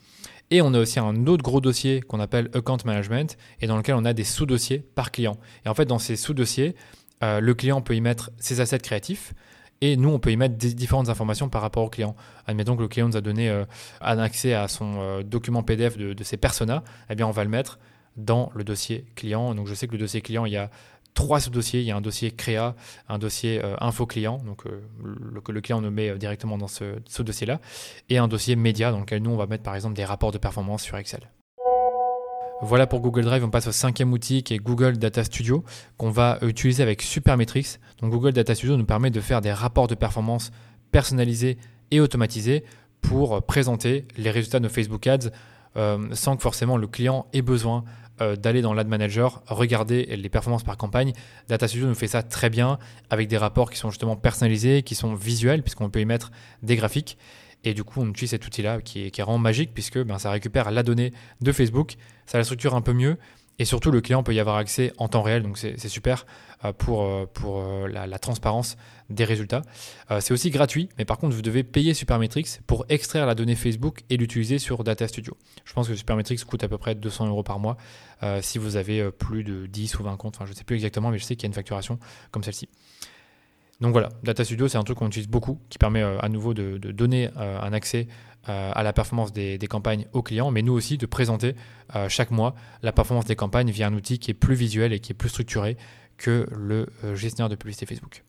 Et 0.50 0.60
on 0.62 0.74
a 0.74 0.80
aussi 0.80 0.98
un 0.98 1.26
autre 1.26 1.42
gros 1.42 1.60
dossier 1.60 2.00
qu'on 2.00 2.20
appelle 2.20 2.50
Account 2.54 2.78
Management 2.84 3.36
et 3.60 3.66
dans 3.66 3.76
lequel 3.76 3.94
on 3.94 4.04
a 4.04 4.12
des 4.12 4.24
sous-dossiers 4.24 4.78
par 4.78 5.10
client. 5.10 5.36
Et 5.64 5.68
en 5.68 5.74
fait, 5.74 5.86
dans 5.86 5.98
ces 5.98 6.16
sous-dossiers, 6.16 6.76
euh, 7.22 7.40
le 7.40 7.54
client 7.54 7.80
peut 7.80 7.94
y 7.94 8.00
mettre 8.00 8.30
ses 8.38 8.60
assets 8.60 8.78
créatifs. 8.80 9.34
Et 9.80 9.96
nous, 9.96 10.08
on 10.08 10.18
peut 10.18 10.32
y 10.32 10.36
mettre 10.36 10.56
différentes 10.56 11.08
informations 11.08 11.48
par 11.48 11.62
rapport 11.62 11.84
au 11.84 11.90
client. 11.90 12.16
Admettons 12.46 12.76
que 12.76 12.82
le 12.82 12.88
client 12.88 13.08
nous 13.08 13.16
a 13.16 13.20
donné 13.20 13.50
un 14.00 14.18
accès 14.18 14.54
à 14.54 14.68
son 14.68 15.20
document 15.22 15.62
PDF 15.62 15.98
de, 15.98 16.24
ses 16.24 16.38
personas, 16.38 16.82
eh 17.10 17.14
bien, 17.14 17.26
on 17.26 17.30
va 17.30 17.44
le 17.44 17.50
mettre 17.50 17.78
dans 18.16 18.50
le 18.54 18.64
dossier 18.64 19.04
client. 19.16 19.54
Donc, 19.54 19.66
je 19.66 19.74
sais 19.74 19.86
que 19.86 19.92
le 19.92 19.98
dossier 19.98 20.22
client, 20.22 20.46
il 20.46 20.52
y 20.52 20.56
a 20.56 20.70
trois 21.16 21.40
sous-dossiers. 21.40 21.80
Il 21.80 21.86
y 21.86 21.90
a 21.90 21.96
un 21.96 22.00
dossier 22.00 22.30
créa, 22.30 22.76
un 23.08 23.18
dossier 23.18 23.60
euh, 23.64 23.74
info 23.80 24.06
client, 24.06 24.40
euh, 24.66 24.80
le, 25.02 25.40
que 25.40 25.50
le 25.50 25.60
client 25.60 25.80
nous 25.80 25.90
met 25.90 26.10
euh, 26.10 26.18
directement 26.18 26.58
dans 26.58 26.68
ce, 26.68 27.00
ce 27.08 27.24
dossier-là, 27.24 27.60
et 28.08 28.18
un 28.18 28.28
dossier 28.28 28.54
média 28.54 28.92
dans 28.92 29.00
lequel 29.00 29.22
nous 29.22 29.32
on 29.32 29.36
va 29.36 29.48
mettre 29.48 29.64
par 29.64 29.74
exemple 29.74 29.96
des 29.96 30.04
rapports 30.04 30.30
de 30.30 30.38
performance 30.38 30.84
sur 30.84 30.96
Excel. 30.96 31.28
Voilà 32.62 32.86
pour 32.86 33.00
Google 33.00 33.22
Drive, 33.22 33.44
on 33.44 33.50
passe 33.50 33.66
au 33.66 33.72
cinquième 33.72 34.12
outil 34.12 34.42
qui 34.42 34.54
est 34.54 34.58
Google 34.58 34.96
Data 34.96 35.22
Studio 35.22 35.64
qu'on 35.98 36.10
va 36.10 36.38
utiliser 36.42 36.82
avec 36.82 37.02
Supermetrics. 37.02 37.78
Donc 38.00 38.10
Google 38.10 38.32
Data 38.32 38.54
Studio 38.54 38.76
nous 38.76 38.86
permet 38.86 39.10
de 39.10 39.20
faire 39.20 39.40
des 39.40 39.52
rapports 39.52 39.88
de 39.88 39.94
performance 39.94 40.50
personnalisés 40.90 41.58
et 41.90 42.00
automatisés 42.00 42.64
pour 43.02 43.42
présenter 43.42 44.06
les 44.16 44.30
résultats 44.30 44.58
de 44.58 44.64
nos 44.64 44.70
Facebook 44.70 45.06
Ads 45.06 45.30
sans 46.12 46.36
que 46.36 46.42
forcément 46.42 46.78
le 46.78 46.86
client 46.86 47.26
ait 47.34 47.42
besoin 47.42 47.84
euh, 48.22 48.34
d'aller 48.34 48.62
dans 48.62 48.72
l'ad 48.72 48.88
manager, 48.88 49.42
regarder 49.46 50.06
les 50.16 50.28
performances 50.30 50.62
par 50.62 50.78
campagne. 50.78 51.12
Data 51.48 51.68
Studio 51.68 51.86
nous 51.86 51.94
fait 51.94 52.06
ça 52.06 52.22
très 52.22 52.48
bien 52.48 52.78
avec 53.10 53.28
des 53.28 53.36
rapports 53.36 53.70
qui 53.70 53.76
sont 53.76 53.90
justement 53.90 54.16
personnalisés, 54.16 54.82
qui 54.82 54.94
sont 54.94 55.14
visuels, 55.14 55.62
puisqu'on 55.62 55.90
peut 55.90 56.00
y 56.00 56.06
mettre 56.06 56.30
des 56.62 56.76
graphiques. 56.76 57.18
Et 57.64 57.74
du 57.74 57.84
coup, 57.84 58.00
on 58.00 58.08
utilise 58.08 58.30
cet 58.30 58.46
outil-là 58.46 58.80
qui 58.80 59.10
qui 59.10 59.20
vraiment 59.22 59.38
magique, 59.38 59.72
puisque 59.74 59.98
ben, 60.02 60.18
ça 60.18 60.30
récupère 60.30 60.70
la 60.70 60.82
donnée 60.82 61.12
de 61.40 61.52
Facebook, 61.52 61.96
ça 62.26 62.38
la 62.38 62.44
structure 62.44 62.74
un 62.74 62.80
peu 62.80 62.92
mieux, 62.92 63.16
et 63.58 63.64
surtout, 63.64 63.90
le 63.90 64.00
client 64.00 64.22
peut 64.22 64.34
y 64.34 64.40
avoir 64.40 64.56
accès 64.56 64.92
en 64.98 65.08
temps 65.08 65.22
réel, 65.22 65.42
donc 65.42 65.56
c'est 65.56 65.88
super 65.88 66.26
euh, 66.64 66.72
pour, 66.72 67.04
euh, 67.04 67.26
pour 67.32 67.60
euh, 67.60 67.88
la, 67.88 68.18
transparence 68.18 68.76
des 69.08 69.24
résultats. 69.24 69.62
c'est 70.20 70.32
aussi 70.32 70.50
gratuit, 70.50 70.88
mais 70.98 71.04
par 71.04 71.18
contre, 71.18 71.34
vous 71.34 71.42
devez 71.42 71.62
payer 71.62 71.94
Supermetrics 71.94 72.60
pour 72.66 72.84
extraire 72.88 73.24
la 73.24 73.34
donnée 73.36 73.54
Facebook 73.54 74.02
et 74.10 74.16
l'utiliser 74.16 74.58
sur 74.58 74.82
Data 74.82 75.06
Studio. 75.06 75.36
Je 75.64 75.72
pense 75.72 75.86
que 75.86 75.94
Supermetrics 75.94 76.44
coûte 76.44 76.64
à 76.64 76.68
peu 76.68 76.76
près 76.76 76.94
200 76.96 77.28
euros 77.28 77.44
par 77.44 77.60
mois 77.60 77.76
si 78.40 78.58
vous 78.58 78.76
avez 78.76 79.12
plus 79.12 79.44
de 79.44 79.66
10 79.66 79.98
ou 80.00 80.02
20 80.02 80.16
comptes. 80.16 80.38
Je 80.44 80.50
ne 80.50 80.54
sais 80.54 80.64
plus 80.64 80.74
exactement, 80.74 81.10
mais 81.10 81.18
je 81.18 81.24
sais 81.24 81.36
qu'il 81.36 81.44
y 81.44 81.46
a 81.46 81.50
une 81.50 81.54
facturation 81.54 82.00
comme 82.32 82.42
celle-ci. 82.42 82.68
Donc 83.80 83.92
voilà, 83.92 84.08
Data 84.22 84.42
Studio, 84.44 84.68
c'est 84.68 84.78
un 84.78 84.84
truc 84.84 84.98
qu'on 84.98 85.08
utilise 85.08 85.28
beaucoup, 85.28 85.60
qui 85.68 85.76
permet 85.76 86.02
à 86.02 86.28
nouveau 86.28 86.54
de, 86.54 86.78
donner 86.78 87.28
un 87.36 87.72
accès 87.72 88.08
euh, 88.48 88.70
à 88.72 88.84
la 88.84 88.92
performance 88.92 89.32
des, 89.32 89.58
campagnes 89.68 90.06
aux 90.12 90.22
clients, 90.22 90.52
mais 90.52 90.62
nous 90.62 90.72
aussi 90.72 90.98
de 90.98 91.06
présenter 91.06 91.56
euh, 91.96 92.08
chaque 92.08 92.30
mois 92.30 92.54
la 92.82 92.92
performance 92.92 93.24
des 93.24 93.34
campagnes 93.34 93.70
via 93.70 93.88
un 93.88 93.92
outil 93.92 94.20
qui 94.20 94.30
est 94.30 94.34
plus 94.34 94.54
visuel 94.54 94.92
et 94.92 95.00
qui 95.00 95.10
est 95.10 95.16
plus 95.16 95.30
structuré 95.30 95.76
que 96.16 96.46
le 96.56 96.86
euh, 97.02 97.16
gestionnaire 97.16 97.48
de 97.48 97.56
publicité 97.56 97.86
Facebook. 97.86 98.22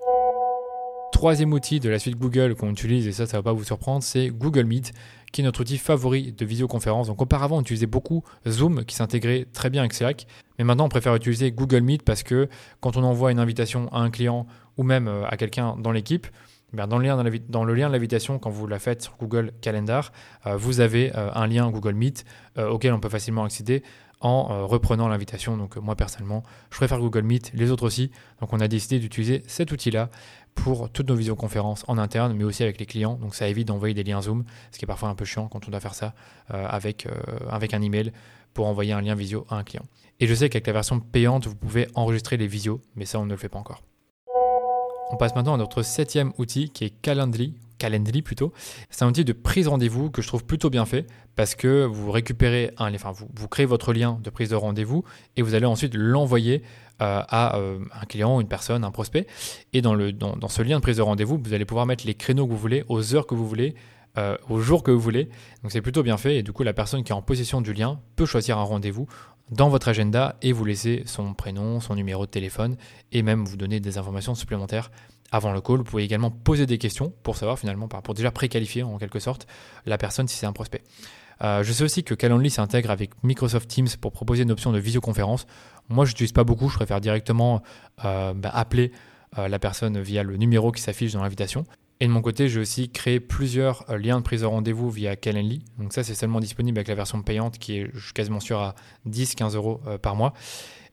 Troisième 1.12 1.54
outil 1.54 1.80
de 1.80 1.88
la 1.88 2.00
suite 2.00 2.18
Google 2.18 2.56
qu'on 2.56 2.72
utilise, 2.72 3.08
et 3.08 3.12
ça, 3.12 3.28
ça 3.28 3.38
ne 3.38 3.44
va 3.44 3.52
pas 3.52 3.54
vous 3.54 3.64
surprendre, 3.64 4.02
c'est 4.02 4.30
Google 4.30 4.64
Meet, 4.64 4.92
qui 5.32 5.42
est 5.42 5.44
notre 5.44 5.62
outil 5.62 5.78
favori 5.78 6.32
de 6.32 6.46
visioconférence. 6.46 7.08
Donc 7.08 7.22
auparavant, 7.22 7.58
on 7.58 7.62
utilisait 7.62 7.86
beaucoup 7.86 8.24
Zoom, 8.48 8.86
qui 8.86 8.96
s'intégrait 8.96 9.46
très 9.54 9.70
bien 9.70 9.82
avec 9.82 9.94
Slack, 9.94 10.26
mais 10.58 10.64
maintenant, 10.64 10.86
on 10.86 10.90
préfère 10.90 11.14
utiliser 11.14 11.52
Google 11.52 11.82
Meet 11.82 12.02
parce 12.02 12.24
que 12.24 12.50
quand 12.80 12.98
on 12.98 13.04
envoie 13.04 13.32
une 13.32 13.40
invitation 13.40 13.88
à 13.94 14.00
un 14.00 14.10
client 14.10 14.48
ou 14.78 14.84
même 14.84 15.08
à 15.28 15.38
quelqu'un 15.38 15.76
dans 15.78 15.92
l'équipe, 15.92 16.28
eh 16.74 16.86
dans, 16.86 16.98
le 16.98 17.06
lien, 17.06 17.88
de 17.88 17.94
l'invitation, 17.94 18.40
quand 18.40 18.50
vous 18.50 18.68
la 18.68 18.80
faites 18.80 19.04
sur 19.04 19.16
Google 19.18 19.54
Calendar, 19.62 20.12
euh, 20.46 20.58
vous 20.58 20.82
avez 20.82 21.16
euh, 21.16 21.30
un 21.34 21.48
lien 21.48 21.70
Google 21.72 21.94
Meet 21.94 22.26
euh, 22.58 22.68
auquel 22.70 22.94
on 22.94 23.00
peut 23.00 23.10
facilement 23.10 23.46
accéder 23.46 23.84
en 24.20 24.66
reprenant 24.66 25.08
l'invitation. 25.08 25.58
Donc 25.58 25.78
moi 25.78 25.96
personnellement, 25.96 26.42
je 26.72 26.78
préfère 26.78 27.00
Google 27.00 27.22
Meet, 27.22 27.52
les 27.54 27.70
autres 27.70 27.86
aussi. 27.86 28.10
Donc 28.42 28.52
on 28.52 28.60
a 28.60 28.68
décidé 28.68 28.98
d'utiliser 28.98 29.44
cet 29.46 29.72
outil-là 29.72 30.10
pour 30.56 30.90
toutes 30.90 31.08
nos 31.08 31.16
visioconférences 31.16 31.86
en 31.88 32.00
interne, 32.00 32.34
mais 32.34 32.44
aussi 32.44 32.64
avec 32.64 32.80
les 32.80 32.88
clients. 32.88 33.14
Donc 33.14 33.36
ça 33.36 33.48
évite 33.48 33.68
d'envoyer 33.68 33.94
des 33.94 34.04
liens 34.04 34.24
Zoom, 34.24 34.44
ce 34.72 34.80
qui 34.80 34.86
est 34.86 34.88
parfois 34.88 35.10
un 35.10 35.14
peu 35.14 35.24
chiant 35.24 35.48
quand 35.48 35.68
on 35.68 35.72
doit 35.72 35.80
faire 35.80 35.94
ça 35.94 36.16
avec, 36.50 37.08
avec 37.48 37.76
un 37.76 37.82
email 37.84 38.12
pour 38.56 38.66
envoyer 38.66 38.92
un 38.92 39.02
lien 39.02 39.14
visio 39.14 39.46
à 39.50 39.58
un 39.58 39.64
client. 39.64 39.86
Et 40.20 40.26
je 40.26 40.34
sais 40.34 40.50
qu'avec 40.50 40.66
la 40.66 40.74
version 40.74 41.00
payante, 41.00 41.46
vous 41.46 41.56
pouvez 41.56 41.88
enregistrer 41.94 42.38
les 42.38 42.48
visios, 42.48 42.82
mais 42.96 43.06
ça 43.06 43.20
on 43.20 43.26
ne 43.26 43.30
le 43.30 43.38
fait 43.38 43.50
pas 43.50 43.60
encore. 43.60 43.84
On 45.10 45.16
passe 45.16 45.36
maintenant 45.36 45.54
à 45.54 45.58
notre 45.58 45.84
septième 45.84 46.34
outil 46.38 46.70
qui 46.70 46.84
est 46.84 46.90
Calendly, 46.90 47.56
Calendly 47.78 48.22
plutôt. 48.22 48.52
C'est 48.90 49.06
un 49.06 49.08
outil 49.08 49.24
de 49.24 49.32
prise 49.32 49.66
de 49.66 49.70
rendez-vous 49.70 50.10
que 50.10 50.22
je 50.22 50.28
trouve 50.28 50.44
plutôt 50.44 50.70
bien 50.70 50.86
fait 50.86 51.08
parce 51.38 51.56
que 51.56 51.86
vous 51.86 52.12
récupérez 52.12 52.72
un, 52.78 52.94
enfin 52.94 53.14
vous, 53.14 53.48
créez 53.48 53.66
votre 53.66 53.94
lien 53.94 54.20
de 54.22 54.30
prise 54.30 54.50
de 54.50 54.56
rendez-vous 54.56 55.06
et 55.38 55.42
vous 55.42 55.56
allez 55.56 55.66
ensuite 55.66 55.94
l'envoyer 55.96 56.62
euh, 57.02 57.22
à 57.28 57.58
euh, 57.58 57.80
un 57.94 58.06
client, 58.06 58.42
une 58.42 58.50
personne, 58.50 58.84
un 58.84 58.92
prospect. 58.92 59.28
Et 59.72 59.82
dans, 59.82 59.96
ce 59.96 60.62
lien 60.62 60.78
de 60.78 60.82
prise 60.82 60.98
de 60.98 61.04
rendez-vous, 61.04 61.40
vous 61.42 61.54
allez 61.54 61.66
pouvoir 61.66 61.86
mettre 61.86 62.06
les 62.06 62.16
créneaux 62.16 62.46
que 62.46 62.52
vous 62.52 62.58
voulez, 62.58 62.84
aux 62.90 63.16
heures 63.16 63.28
que 63.28 63.36
vous 63.36 63.48
voulez, 63.48 63.76
euh, 64.18 64.36
au 64.50 64.60
jour 64.60 64.84
que 64.84 64.92
vous 64.92 65.00
voulez. 65.00 65.30
Donc 65.64 65.72
c'est 65.72 65.82
plutôt 65.82 66.04
bien 66.04 66.18
fait 66.18 66.38
et 66.38 66.44
du 66.44 66.52
coup 66.52 66.64
la 66.64 66.74
personne 66.74 67.04
qui 67.04 67.14
est 67.14 67.16
en 67.16 67.22
possession 67.22 67.62
du 67.62 67.72
lien 67.72 68.02
peut 68.18 68.26
choisir 68.26 68.58
un 68.58 68.64
rendez-vous 68.64 69.08
dans 69.50 69.70
votre 69.70 69.88
agenda 69.88 70.36
et 70.42 70.52
vous 70.52 70.66
laisser 70.66 71.04
son 71.06 71.34
prénom, 71.34 71.80
son 71.80 71.96
numéro 71.96 72.26
de 72.26 72.32
téléphone 72.32 72.78
et 73.12 73.22
même 73.22 73.46
vous 73.46 73.58
donner 73.58 73.80
des 73.80 73.98
informations 73.98 74.36
supplémentaires 74.36 74.92
avant 75.32 75.52
le 75.52 75.62
call. 75.62 75.78
Vous 75.78 75.84
pouvez 75.84 76.04
également 76.04 76.32
poser 76.32 76.66
des 76.66 76.78
questions 76.78 77.14
pour 77.24 77.38
savoir 77.38 77.60
finalement, 77.60 77.88
pour 77.88 78.14
déjà 78.14 78.32
préqualifier 78.32 78.84
en 78.84 78.98
quelque 78.98 79.20
sorte 79.20 79.48
la 79.86 79.98
personne 79.98 80.28
si 80.28 80.38
c'est 80.38 80.46
un 80.46 80.54
prospect. 80.54 80.84
Euh, 81.44 81.64
je 81.64 81.72
sais 81.72 81.84
aussi 81.84 82.04
que 82.04 82.14
Calendly 82.14 82.50
s'intègre 82.50 82.90
avec 82.90 83.12
Microsoft 83.24 83.70
Teams 83.70 83.88
pour 84.02 84.12
proposer 84.12 84.44
une 84.44 84.52
option 84.52 84.72
de 84.72 84.80
visioconférence. 84.80 85.46
Moi, 85.90 86.06
je 86.06 86.12
n'utilise 86.12 86.32
pas 86.32 86.44
beaucoup, 86.44 86.70
je 86.70 86.76
préfère 86.76 87.00
directement 87.00 87.62
euh, 88.06 88.34
bah, 88.34 88.50
appeler 88.54 88.92
euh, 89.38 89.48
la 89.48 89.60
personne 89.60 90.00
via 90.02 90.24
le 90.24 90.38
numéro 90.38 90.72
qui 90.72 90.82
s'affiche 90.82 91.14
dans 91.14 91.22
l'invitation. 91.22 91.64
Et 92.00 92.08
de 92.08 92.12
mon 92.12 92.22
côté, 92.22 92.48
j'ai 92.48 92.60
aussi 92.60 92.92
créé 92.92 93.20
plusieurs 93.20 93.86
liens 93.98 94.20
de 94.20 94.24
prise 94.24 94.42
de 94.42 94.46
rendez-vous 94.46 94.90
via 94.90 95.16
Calendly. 95.16 95.64
Donc 95.80 95.94
ça, 95.94 96.04
c'est 96.04 96.14
seulement 96.14 96.40
disponible 96.40 96.78
avec 96.78 96.88
la 96.88 96.96
version 96.96 97.22
payante 97.24 97.58
qui 97.58 97.78
est 97.78 98.14
quasiment 98.14 98.40
sûr 98.40 98.60
à 98.60 98.76
10-15 99.08 99.56
euros 99.56 99.82
par 100.02 100.16
mois. 100.16 100.34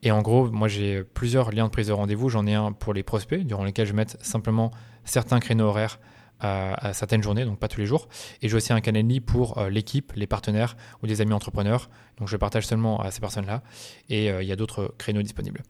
Et 0.02 0.10
en 0.10 0.22
gros, 0.22 0.50
moi 0.50 0.68
j'ai 0.68 1.02
plusieurs 1.02 1.50
liens 1.50 1.64
de 1.64 1.70
prise 1.70 1.88
de 1.88 1.92
rendez-vous. 1.92 2.28
J'en 2.28 2.46
ai 2.46 2.54
un 2.54 2.72
pour 2.72 2.94
les 2.94 3.02
prospects, 3.02 3.44
durant 3.44 3.64
lesquels 3.64 3.86
je 3.86 3.92
mets 3.92 4.06
simplement 4.20 4.70
certains 5.04 5.40
créneaux 5.40 5.66
horaires 5.66 5.98
à, 6.40 6.92
certaines 6.92 7.22
journées, 7.22 7.44
donc 7.44 7.58
pas 7.58 7.68
tous 7.68 7.80
les 7.80 7.86
jours. 7.86 8.08
Et 8.42 8.48
j'ai 8.48 8.56
aussi 8.56 8.72
un 8.72 8.80
Calendly 8.80 9.20
pour 9.20 9.58
euh, 9.58 9.70
l'équipe, 9.70 10.12
les 10.14 10.26
partenaires 10.26 10.76
ou 11.02 11.06
des 11.06 11.20
amis 11.20 11.32
entrepreneurs. 11.32 11.88
Donc 12.18 12.28
je 12.28 12.36
partage 12.36 12.66
seulement 12.66 13.00
à 13.00 13.10
ces 13.10 13.20
personnes-là. 13.20 13.62
Et 14.10 14.30
euh, 14.30 14.42
il 14.42 14.48
y 14.48 14.52
a 14.52 14.56
d'autres 14.56 14.94
créneaux 14.98 15.22
disponibles. 15.22 15.62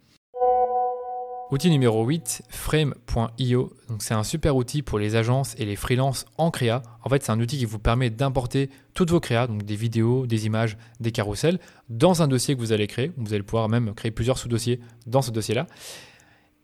Outil 1.55 1.71
numéro 1.71 2.05
8, 2.05 2.43
frame.io. 2.49 3.73
Donc 3.89 4.03
c'est 4.03 4.13
un 4.13 4.25
super 4.25 4.57
outil 4.57 4.83
pour 4.83 4.99
les 4.99 5.15
agences 5.15 5.55
et 5.57 5.65
les 5.65 5.77
freelances 5.77 6.27
en 6.37 6.51
créa. 6.51 6.83
En 7.05 7.09
fait, 7.09 7.23
c'est 7.23 7.31
un 7.31 7.39
outil 7.39 7.59
qui 7.59 7.65
vous 7.65 7.79
permet 7.79 8.11
d'importer 8.11 8.71
toutes 8.93 9.13
vos 9.13 9.21
créas, 9.21 9.47
donc 9.47 9.63
des 9.63 9.77
vidéos, 9.77 10.27
des 10.27 10.47
images, 10.47 10.77
des 10.99 11.13
carousels, 11.13 11.61
dans 11.89 12.23
un 12.23 12.27
dossier 12.27 12.57
que 12.57 12.61
vous 12.61 12.73
allez 12.73 12.89
créer. 12.89 13.13
Vous 13.17 13.35
allez 13.35 13.45
pouvoir 13.45 13.69
même 13.69 13.95
créer 13.95 14.11
plusieurs 14.11 14.37
sous-dossiers 14.37 14.81
dans 15.07 15.23
ce 15.23 15.31
dossier-là. 15.31 15.69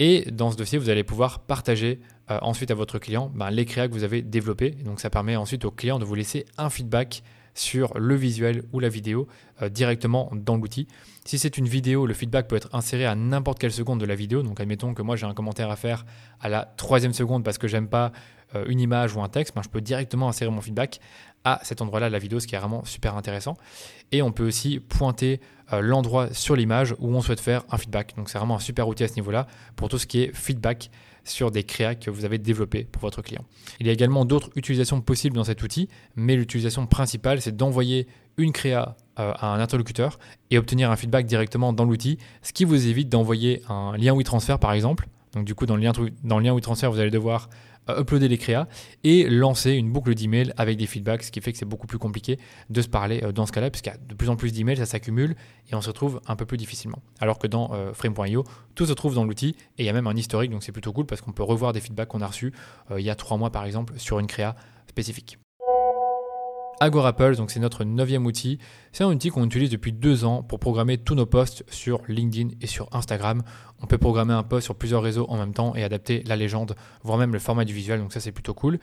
Et 0.00 0.28
dans 0.32 0.50
ce 0.50 0.56
dossier, 0.56 0.76
vous 0.76 0.90
allez 0.90 1.04
pouvoir 1.04 1.38
partager 1.38 2.00
euh, 2.32 2.40
ensuite 2.42 2.72
à 2.72 2.74
votre 2.74 2.98
client 2.98 3.30
ben, 3.32 3.52
les 3.52 3.66
créas 3.66 3.86
que 3.86 3.92
vous 3.92 4.02
avez 4.02 4.22
développés. 4.22 4.72
donc 4.72 4.98
ça 4.98 5.08
permet 5.08 5.36
ensuite 5.36 5.64
au 5.64 5.70
client 5.70 6.00
de 6.00 6.04
vous 6.04 6.16
laisser 6.16 6.46
un 6.58 6.68
feedback 6.68 7.22
sur 7.54 7.98
le 7.98 8.14
visuel 8.14 8.62
ou 8.72 8.80
la 8.80 8.88
vidéo 8.88 9.28
euh, 9.62 9.68
directement 9.68 10.30
dans 10.34 10.56
l'outil. 10.56 10.86
Si 11.24 11.38
c'est 11.38 11.58
une 11.58 11.68
vidéo, 11.68 12.06
le 12.06 12.14
feedback 12.14 12.48
peut 12.48 12.56
être 12.56 12.68
inséré 12.72 13.06
à 13.06 13.14
n'importe 13.14 13.58
quelle 13.58 13.72
seconde 13.72 14.00
de 14.00 14.06
la 14.06 14.14
vidéo. 14.14 14.42
Donc 14.42 14.60
admettons 14.60 14.94
que 14.94 15.02
moi 15.02 15.16
j'ai 15.16 15.26
un 15.26 15.34
commentaire 15.34 15.70
à 15.70 15.76
faire 15.76 16.04
à 16.40 16.48
la 16.48 16.64
troisième 16.76 17.12
seconde 17.12 17.44
parce 17.44 17.58
que 17.58 17.68
j'aime 17.68 17.88
pas 17.88 18.12
euh, 18.54 18.64
une 18.66 18.80
image 18.80 19.14
ou 19.14 19.22
un 19.22 19.28
texte, 19.28 19.54
ben, 19.54 19.62
je 19.62 19.68
peux 19.68 19.80
directement 19.80 20.28
insérer 20.28 20.50
mon 20.50 20.60
feedback 20.60 21.00
à 21.44 21.60
cet 21.62 21.80
endroit-là 21.80 22.08
de 22.08 22.12
la 22.12 22.18
vidéo, 22.18 22.40
ce 22.40 22.46
qui 22.46 22.54
est 22.54 22.58
vraiment 22.58 22.84
super 22.84 23.16
intéressant. 23.16 23.56
Et 24.12 24.22
on 24.22 24.32
peut 24.32 24.46
aussi 24.46 24.80
pointer 24.80 25.40
euh, 25.72 25.80
l'endroit 25.80 26.32
sur 26.34 26.56
l'image 26.56 26.94
où 26.98 27.14
on 27.14 27.20
souhaite 27.20 27.40
faire 27.40 27.62
un 27.70 27.78
feedback. 27.78 28.14
Donc 28.16 28.28
c'est 28.28 28.38
vraiment 28.38 28.56
un 28.56 28.60
super 28.60 28.88
outil 28.88 29.04
à 29.04 29.08
ce 29.08 29.14
niveau-là 29.14 29.46
pour 29.76 29.88
tout 29.88 29.98
ce 29.98 30.06
qui 30.06 30.22
est 30.22 30.34
feedback 30.34 30.90
sur 31.24 31.50
des 31.50 31.64
créas 31.64 31.94
que 31.94 32.10
vous 32.10 32.24
avez 32.24 32.38
développés 32.38 32.84
pour 32.84 33.02
votre 33.02 33.22
client. 33.22 33.44
Il 33.78 33.86
y 33.86 33.90
a 33.90 33.92
également 33.92 34.24
d'autres 34.24 34.50
utilisations 34.56 35.00
possibles 35.00 35.36
dans 35.36 35.44
cet 35.44 35.62
outil, 35.62 35.88
mais 36.16 36.36
l'utilisation 36.36 36.86
principale, 36.86 37.40
c'est 37.40 37.56
d'envoyer 37.56 38.06
une 38.36 38.52
créa 38.52 38.96
euh, 39.18 39.32
à 39.36 39.54
un 39.54 39.60
interlocuteur 39.60 40.18
et 40.50 40.58
obtenir 40.58 40.90
un 40.90 40.96
feedback 40.96 41.26
directement 41.26 41.72
dans 41.72 41.84
l'outil, 41.84 42.18
ce 42.42 42.52
qui 42.52 42.64
vous 42.64 42.86
évite 42.86 43.08
d'envoyer 43.08 43.62
un 43.68 43.96
lien 43.96 44.14
WeTransfer 44.14 44.56
par 44.60 44.72
exemple. 44.72 45.08
Donc 45.32 45.44
du 45.44 45.54
coup, 45.54 45.66
dans 45.66 45.76
le 45.76 45.82
lien, 45.82 45.92
dans 46.24 46.38
le 46.38 46.44
lien 46.44 46.54
vous 46.54 47.00
allez 47.00 47.10
devoir 47.10 47.48
uploader 47.98 48.28
les 48.28 48.38
créas 48.38 48.66
et 49.04 49.28
lancer 49.28 49.72
une 49.72 49.90
boucle 49.90 50.14
d'email 50.14 50.52
avec 50.56 50.76
des 50.76 50.86
feedbacks, 50.86 51.22
ce 51.22 51.30
qui 51.30 51.40
fait 51.40 51.52
que 51.52 51.58
c'est 51.58 51.64
beaucoup 51.64 51.86
plus 51.86 51.98
compliqué 51.98 52.38
de 52.68 52.82
se 52.82 52.88
parler 52.88 53.20
euh, 53.22 53.32
dans 53.32 53.46
ce 53.46 53.52
cas-là, 53.52 53.70
puisqu'il 53.70 53.90
y 53.90 53.92
a 53.92 53.98
de 53.98 54.14
plus 54.14 54.28
en 54.28 54.36
plus 54.36 54.52
d'emails, 54.52 54.76
ça 54.76 54.86
s'accumule 54.86 55.34
et 55.70 55.74
on 55.74 55.80
se 55.80 55.88
retrouve 55.88 56.20
un 56.26 56.36
peu 56.36 56.46
plus 56.46 56.56
difficilement. 56.56 57.02
Alors 57.20 57.38
que 57.38 57.46
dans 57.46 57.72
euh, 57.72 57.92
Frame.io, 57.92 58.44
tout 58.74 58.86
se 58.86 58.92
trouve 58.92 59.14
dans 59.14 59.24
l'outil 59.24 59.56
et 59.78 59.82
il 59.82 59.84
y 59.84 59.88
a 59.88 59.92
même 59.92 60.06
un 60.06 60.16
historique, 60.16 60.50
donc 60.50 60.62
c'est 60.62 60.72
plutôt 60.72 60.92
cool 60.92 61.06
parce 61.06 61.20
qu'on 61.20 61.32
peut 61.32 61.42
revoir 61.42 61.72
des 61.72 61.80
feedbacks 61.80 62.08
qu'on 62.08 62.20
a 62.20 62.26
reçus 62.26 62.52
euh, 62.90 63.00
il 63.00 63.06
y 63.06 63.10
a 63.10 63.14
trois 63.14 63.36
mois 63.36 63.50
par 63.50 63.64
exemple 63.64 63.94
sur 63.98 64.18
une 64.18 64.26
créa 64.26 64.56
spécifique. 64.88 65.38
Agorapulse, 66.82 67.36
donc 67.36 67.50
c'est 67.50 67.60
notre 67.60 67.84
neuvième 67.84 68.24
outil. 68.24 68.58
C'est 68.90 69.04
un 69.04 69.08
outil 69.08 69.28
qu'on 69.28 69.44
utilise 69.44 69.68
depuis 69.68 69.92
deux 69.92 70.24
ans 70.24 70.42
pour 70.42 70.58
programmer 70.58 70.96
tous 70.96 71.14
nos 71.14 71.26
posts 71.26 71.62
sur 71.68 72.00
LinkedIn 72.08 72.54
et 72.62 72.66
sur 72.66 72.88
Instagram. 72.92 73.42
On 73.82 73.86
peut 73.86 73.98
programmer 73.98 74.32
un 74.32 74.42
post 74.42 74.64
sur 74.64 74.74
plusieurs 74.74 75.02
réseaux 75.02 75.26
en 75.28 75.36
même 75.36 75.52
temps 75.52 75.74
et 75.74 75.84
adapter 75.84 76.22
la 76.24 76.36
légende, 76.36 76.74
voire 77.02 77.18
même 77.18 77.34
le 77.34 77.38
format 77.38 77.66
du 77.66 77.74
visuel, 77.74 78.00
donc 78.00 78.14
ça 78.14 78.20
c'est 78.20 78.32
plutôt 78.32 78.54
cool. 78.54 78.78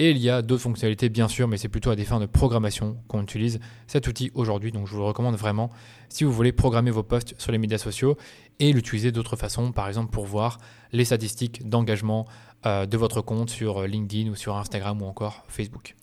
Et 0.00 0.10
il 0.10 0.18
y 0.18 0.28
a 0.28 0.42
d'autres 0.42 0.62
fonctionnalités 0.62 1.08
bien 1.08 1.28
sûr, 1.28 1.46
mais 1.46 1.56
c'est 1.56 1.68
plutôt 1.68 1.90
à 1.90 1.94
des 1.94 2.04
fins 2.04 2.18
de 2.18 2.26
programmation 2.26 2.96
qu'on 3.06 3.22
utilise 3.22 3.60
cet 3.86 4.08
outil 4.08 4.32
aujourd'hui, 4.34 4.72
donc 4.72 4.88
je 4.88 4.92
vous 4.92 4.98
le 4.98 5.04
recommande 5.04 5.36
vraiment 5.36 5.70
si 6.08 6.24
vous 6.24 6.32
voulez 6.32 6.50
programmer 6.50 6.90
vos 6.90 7.04
posts 7.04 7.36
sur 7.38 7.52
les 7.52 7.58
médias 7.58 7.78
sociaux 7.78 8.16
et 8.58 8.72
l'utiliser 8.72 9.12
d'autres 9.12 9.36
façons, 9.36 9.70
par 9.70 9.86
exemple 9.86 10.10
pour 10.10 10.26
voir 10.26 10.58
les 10.90 11.04
statistiques 11.04 11.68
d'engagement 11.68 12.26
euh, 12.66 12.86
de 12.86 12.96
votre 12.96 13.20
compte 13.20 13.50
sur 13.50 13.82
LinkedIn 13.82 14.32
ou 14.32 14.34
sur 14.34 14.56
Instagram 14.56 15.00
ou 15.00 15.04
encore 15.04 15.44
Facebook. 15.46 15.94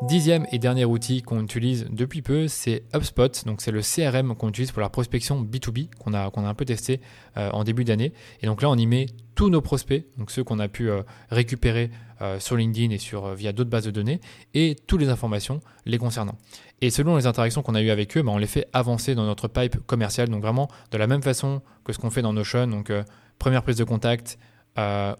Dixième 0.00 0.46
et 0.50 0.58
dernier 0.58 0.84
outil 0.84 1.22
qu'on 1.22 1.44
utilise 1.44 1.86
depuis 1.88 2.22
peu, 2.22 2.48
c'est 2.48 2.82
HubSpot. 2.92 3.44
Donc 3.46 3.60
c'est 3.60 3.70
le 3.70 3.82
CRM 3.82 4.34
qu'on 4.34 4.48
utilise 4.48 4.72
pour 4.72 4.82
la 4.82 4.88
prospection 4.88 5.40
B2B 5.44 5.90
qu'on 5.96 6.14
a, 6.14 6.30
un 6.34 6.54
peu 6.54 6.64
testé 6.64 7.00
euh, 7.36 7.50
en 7.50 7.62
début 7.62 7.84
d'année. 7.84 8.12
Et 8.40 8.46
donc 8.46 8.62
là, 8.62 8.70
on 8.70 8.74
y 8.74 8.86
met 8.86 9.06
tous 9.36 9.48
nos 9.48 9.60
prospects, 9.60 10.04
ceux 10.28 10.42
qu'on 10.42 10.58
a 10.58 10.66
pu 10.66 10.90
euh, 10.90 11.02
récupérer 11.30 11.90
euh, 12.20 12.40
sur 12.40 12.56
LinkedIn 12.56 12.92
et 12.92 13.36
via 13.36 13.52
d'autres 13.52 13.70
bases 13.70 13.84
de 13.84 13.92
données, 13.92 14.20
et 14.54 14.76
toutes 14.88 15.00
les 15.00 15.08
informations 15.08 15.60
les 15.86 15.98
concernant. 15.98 16.36
Et 16.80 16.90
selon 16.90 17.16
les 17.16 17.26
interactions 17.26 17.62
qu'on 17.62 17.76
a 17.76 17.82
eues 17.82 17.90
avec 17.90 18.16
eux, 18.16 18.22
bah, 18.22 18.32
on 18.32 18.38
les 18.38 18.48
fait 18.48 18.66
avancer 18.72 19.14
dans 19.14 19.24
notre 19.24 19.46
pipe 19.46 19.76
commercial. 19.86 20.28
Donc 20.28 20.42
vraiment 20.42 20.68
de 20.90 20.98
la 20.98 21.06
même 21.06 21.22
façon 21.22 21.62
que 21.84 21.92
ce 21.92 21.98
qu'on 21.98 22.10
fait 22.10 22.22
dans 22.22 22.32
Notion. 22.32 22.66
Donc 22.66 22.90
première 23.38 23.62
prise 23.62 23.76
de 23.76 23.84
contact, 23.84 24.36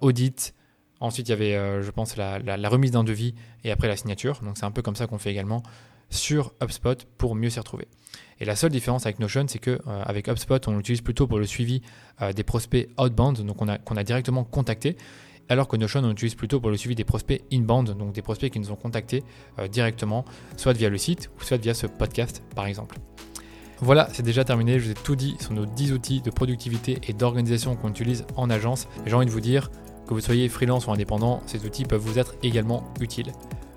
audit, 0.00 0.54
Ensuite, 1.02 1.28
il 1.28 1.32
y 1.32 1.34
avait, 1.34 1.56
euh, 1.56 1.82
je 1.82 1.90
pense, 1.90 2.16
la, 2.16 2.38
remise 2.68 2.92
d'un 2.92 3.02
devis 3.02 3.34
et 3.64 3.72
après 3.72 3.88
la 3.88 3.96
signature. 3.96 4.38
Donc, 4.44 4.56
c'est 4.56 4.64
un 4.64 4.70
peu 4.70 4.82
comme 4.82 4.94
ça 4.94 5.08
qu'on 5.08 5.18
fait 5.18 5.32
également 5.32 5.64
sur 6.10 6.52
HubSpot 6.62 6.94
pour 7.18 7.34
mieux 7.34 7.50
s'y 7.50 7.58
retrouver. 7.58 7.88
Et 8.38 8.44
la 8.44 8.54
seule 8.54 8.70
différence 8.70 9.04
avec 9.04 9.18
Notion, 9.18 9.46
c'est 9.48 9.58
que 9.58 9.80
euh, 9.88 10.22
HubSpot, 10.28 10.68
on 10.68 10.76
l'utilise 10.76 11.00
plutôt 11.00 11.26
pour 11.26 11.40
le 11.40 11.44
suivi 11.44 11.82
euh, 12.20 12.32
des 12.32 12.44
prospects 12.44 12.88
outbound, 13.00 13.40
donc 13.40 13.56
qu'on 13.56 13.96
a 13.96 14.04
directement 14.04 14.44
contacté, 14.44 14.96
alors 15.48 15.66
que 15.66 15.76
Notion, 15.76 16.04
on 16.04 16.08
l'utilise 16.08 16.36
plutôt 16.36 16.60
pour 16.60 16.70
le 16.70 16.76
suivi 16.76 16.94
des 16.94 17.04
prospects 17.04 17.42
inbound, 17.52 17.96
donc 17.98 18.12
des 18.12 18.22
prospects 18.22 18.52
qui 18.52 18.60
nous 18.60 18.70
ont 18.70 18.76
contactés 18.76 19.24
directement, 19.70 20.24
soit 20.56 20.72
via 20.72 20.88
le 20.88 20.98
site 20.98 21.30
soit 21.40 21.56
via 21.56 21.74
ce 21.74 21.88
podcast, 21.88 22.44
par 22.54 22.66
exemple. 22.66 22.96
Voilà, 23.80 24.08
c'est 24.12 24.22
déjà 24.22 24.44
terminé. 24.44 24.78
Je 24.78 24.84
vous 24.84 24.90
ai 24.92 24.94
tout 24.94 25.16
dit 25.16 25.34
sur 25.40 25.52
nos 25.52 25.66
10 25.66 25.92
outils 25.92 26.20
de 26.20 26.30
productivité 26.30 27.00
et 27.08 27.12
d'organisation 27.12 27.74
qu'on 27.74 27.88
utilise 27.90 28.24
en 28.36 28.48
agence. 28.48 28.86
J'ai 29.06 29.14
envie 29.14 29.26
de 29.26 29.32
vous 29.32 29.40
dire, 29.40 29.70
que 30.06 30.14
vous 30.14 30.20
soyez 30.20 30.48
freelance 30.48 30.86
ou 30.86 30.92
indépendant, 30.92 31.42
ces 31.46 31.64
outils 31.64 31.84
peuvent 31.84 32.00
vous 32.00 32.18
être 32.18 32.34
également 32.42 32.84
utiles. 33.00 33.32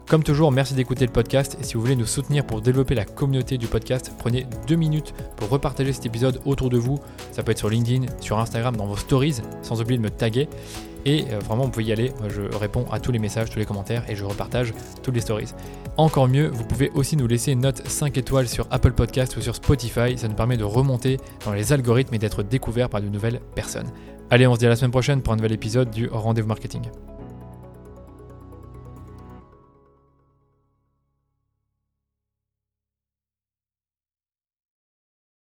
Comme 0.08 0.22
toujours, 0.22 0.52
merci 0.52 0.76
d'écouter 0.76 1.04
le 1.04 1.12
podcast 1.12 1.58
et 1.60 1.64
si 1.64 1.74
vous 1.74 1.82
voulez 1.82 1.96
nous 1.96 2.06
soutenir 2.06 2.46
pour 2.46 2.62
développer 2.62 2.94
la 2.94 3.06
communauté 3.06 3.58
du 3.58 3.66
podcast, 3.66 4.12
prenez 4.20 4.46
deux 4.68 4.76
minutes 4.76 5.16
pour 5.36 5.50
repartager 5.50 5.94
cet 5.94 6.06
épisode 6.06 6.42
autour 6.46 6.70
de 6.70 6.78
vous. 6.78 7.00
Ça 7.32 7.42
peut 7.42 7.52
être 7.52 7.58
sur 7.58 7.70
LinkedIn, 7.70 8.06
sur 8.22 8.38
Instagram, 8.38 8.78
dans 8.78 8.86
vos 8.86 8.98
stories, 8.98 9.42
sans 9.64 9.82
oublier 9.82 9.98
de 9.98 10.04
me 10.04 10.12
taguer. 10.12 10.48
Et 11.06 11.26
euh, 11.32 11.40
vraiment, 11.40 11.64
vous 11.64 11.72
pouvez 11.72 11.86
y 11.86 11.92
aller. 11.92 12.12
je 12.30 12.56
réponds 12.56 12.86
à 12.92 13.00
tous 13.00 13.12
les 13.12 13.18
messages, 13.18 13.50
tous 13.50 13.58
les 13.58 13.66
commentaires 13.66 14.08
et 14.08 14.16
je 14.16 14.24
repartage 14.24 14.76
toutes 15.02 15.16
les 15.16 15.22
stories. 15.22 15.54
Encore 15.98 16.28
mieux, 16.28 16.50
vous 16.50 16.66
pouvez 16.66 16.92
aussi 16.92 17.18
nous 17.18 17.28
laisser 17.28 17.54
une 17.54 17.62
note 17.62 17.88
5 17.88 18.16
étoiles 18.16 18.48
sur 18.48 18.68
Apple 18.70 18.92
Podcast 18.92 19.36
ou 19.38 19.42
sur 19.42 19.56
Spotify. 19.56 20.20
Ça 20.20 20.28
nous 20.28 20.36
permet 20.36 20.58
de 20.58 20.64
remonter 20.64 21.18
dans 21.46 21.54
les 21.54 21.74
algorithmes 21.74 22.14
et 22.14 22.20
d'être 22.20 22.44
découvert 22.44 22.90
par 22.90 23.02
de 23.02 23.08
nouvelles 23.08 23.40
personnes. 23.56 23.88
Allez, 24.30 24.46
on 24.46 24.54
se 24.54 24.60
dit 24.60 24.68
à 24.68 24.70
la 24.70 24.76
semaine 24.76 24.92
prochaine 24.92 25.24
pour 25.24 25.34
un 25.34 25.38
nouvel 25.38 25.54
épisode 25.54 25.90
du 25.90 26.10
Rendez-vous 26.12 26.48
Marketing. 26.48 26.84